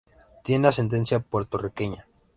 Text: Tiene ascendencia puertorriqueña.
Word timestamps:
Tiene 0.43 0.67
ascendencia 0.67 1.19
puertorriqueña. 1.19 2.07